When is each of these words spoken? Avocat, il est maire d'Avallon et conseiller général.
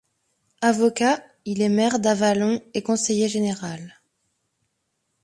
Avocat, 0.61 1.23
il 1.45 1.61
est 1.61 1.69
maire 1.69 1.99
d'Avallon 1.99 2.59
et 2.73 2.81
conseiller 2.81 3.29
général. 3.29 3.99